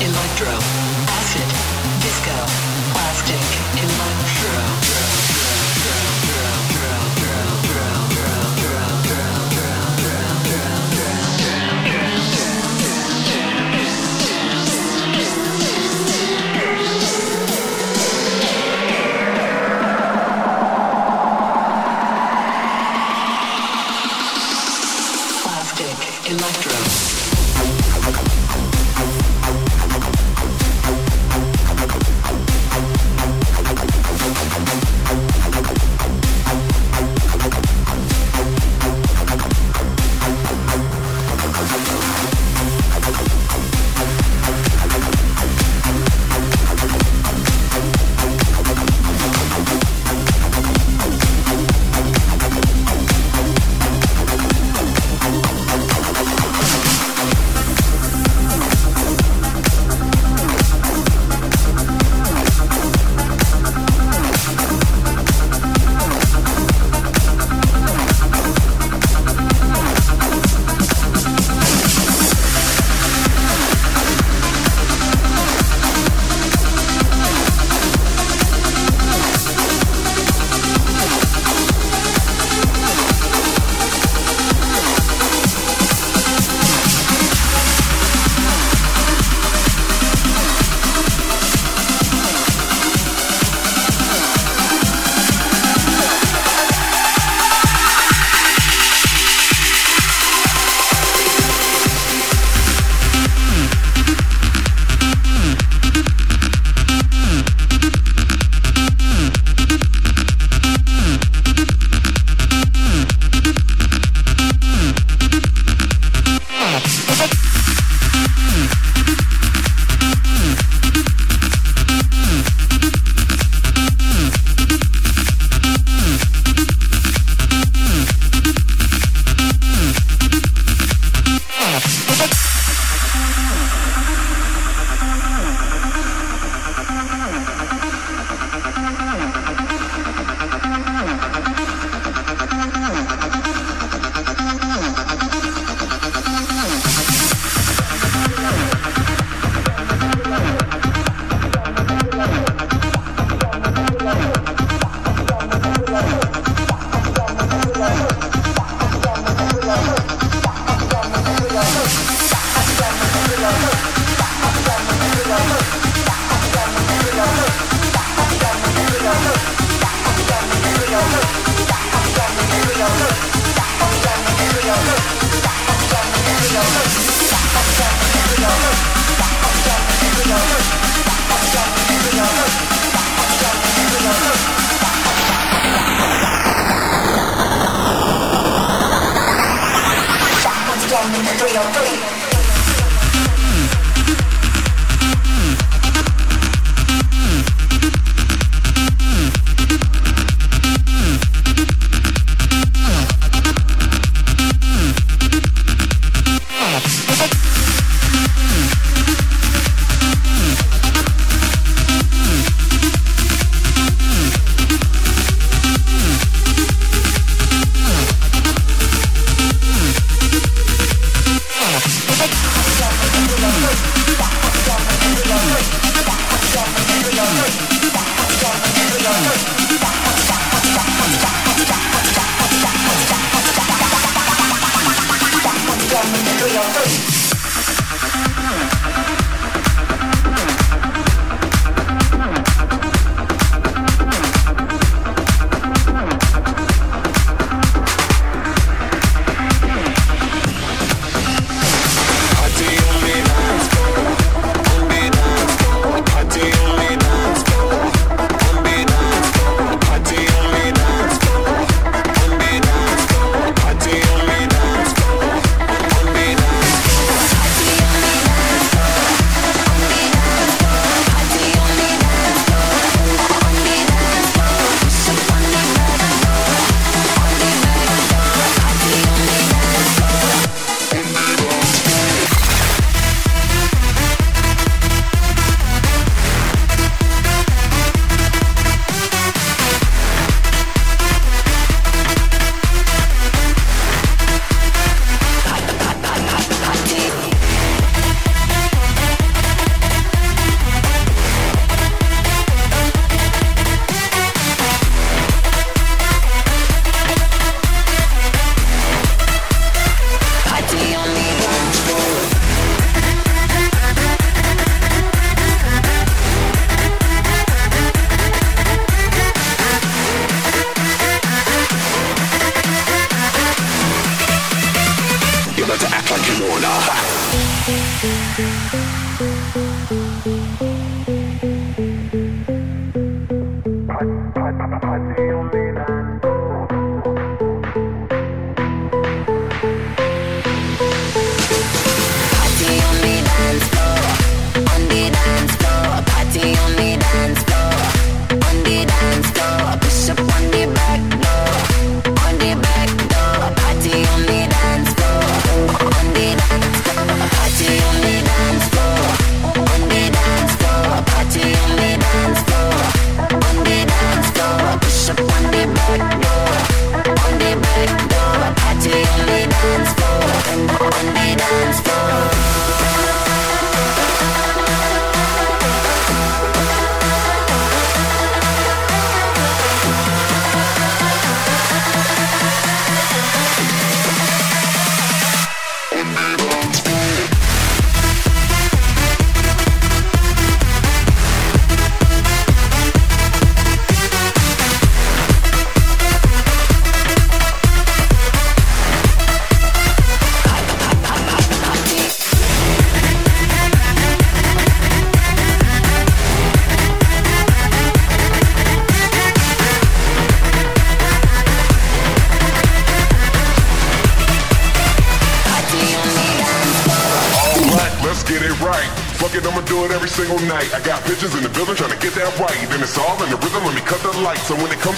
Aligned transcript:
electro, 0.00 0.52
acid, 1.18 1.50
disco, 2.02 2.36
plastic, 2.92 3.44
electro. 3.82 4.95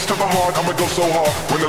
to 0.08 0.16
my 0.16 0.26
heart, 0.32 0.56
I'ma 0.56 0.72
go 0.72 0.86
so 0.86 1.04
hard. 1.12 1.28
When 1.52 1.60
the 1.60 1.68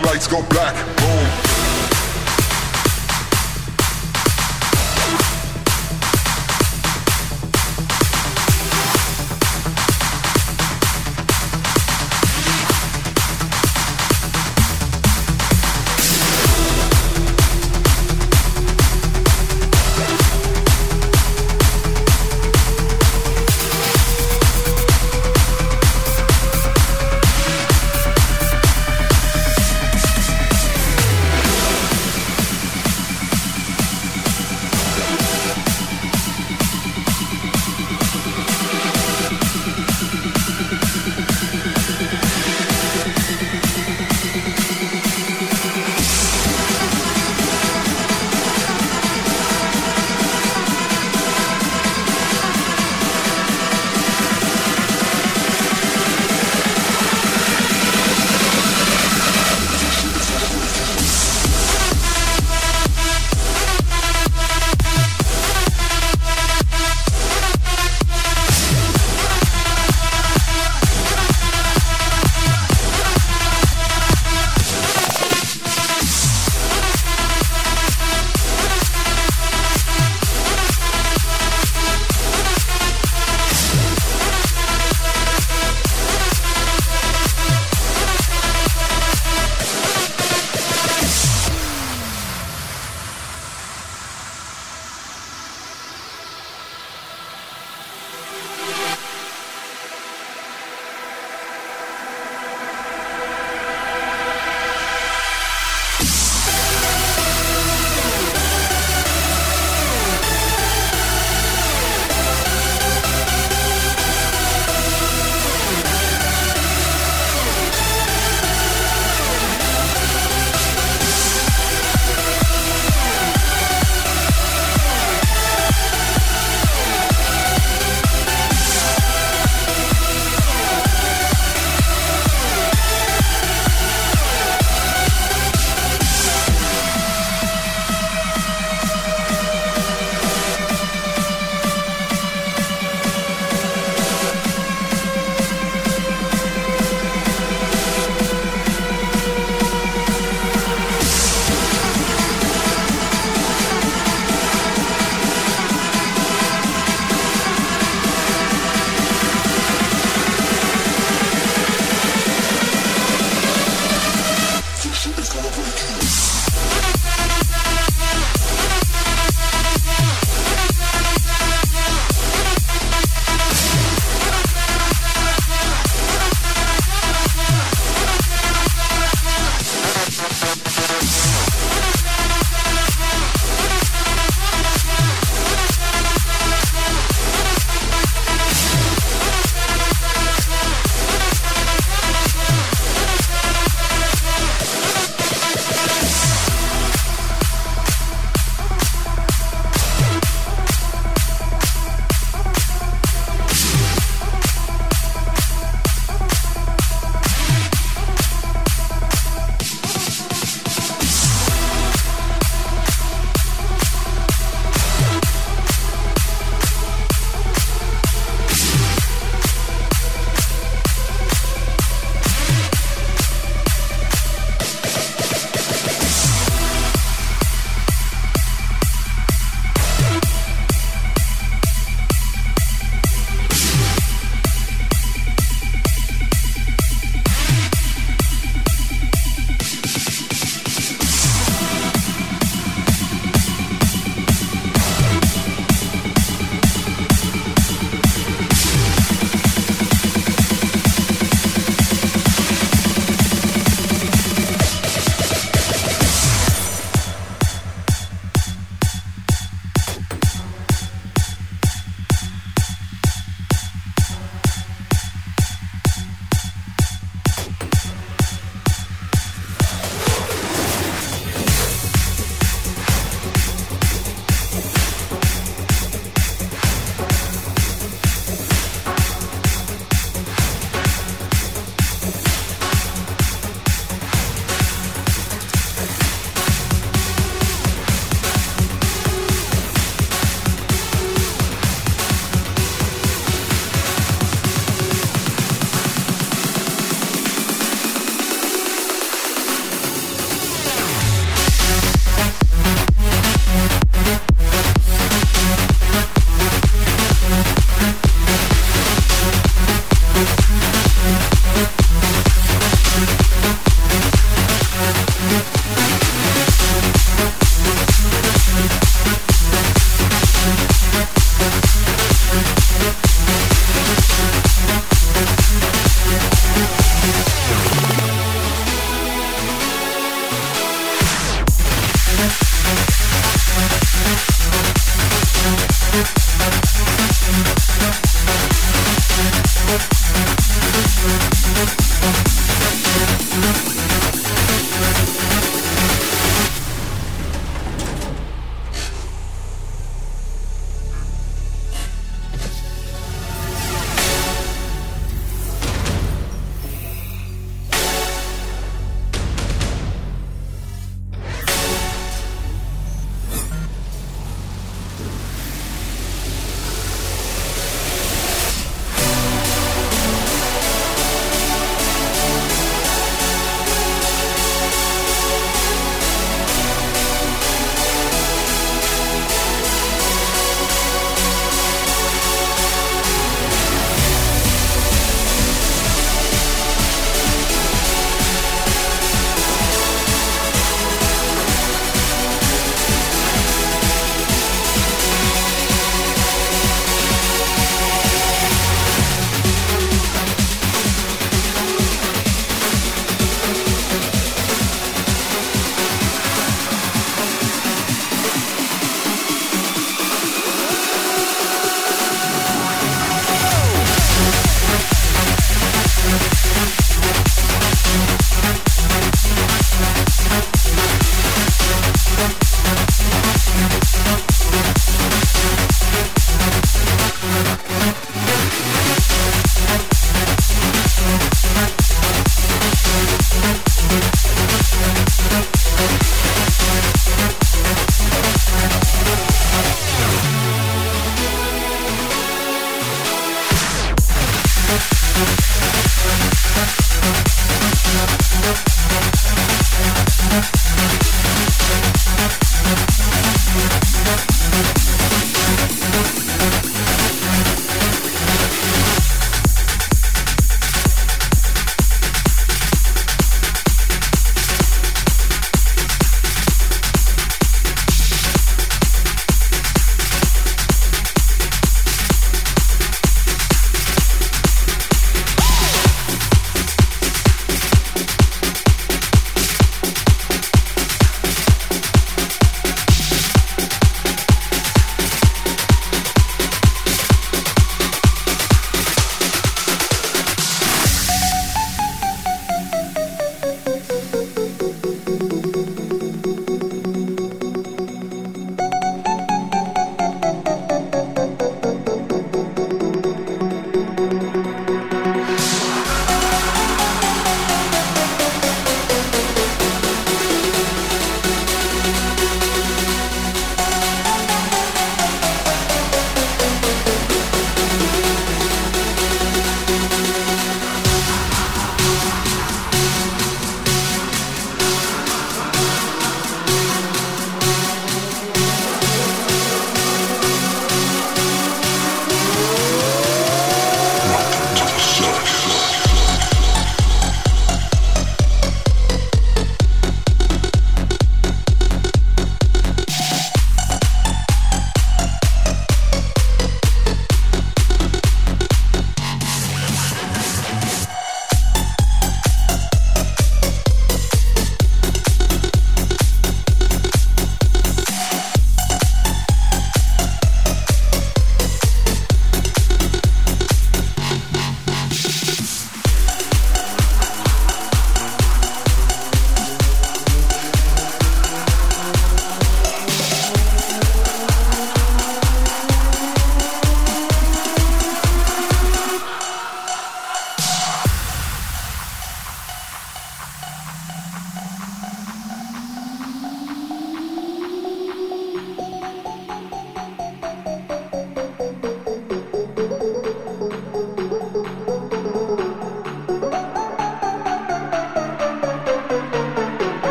lights 0.00 0.26
go 0.26 0.42
black, 0.48 0.74
boom. 0.96 1.47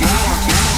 Jam. 0.00 0.77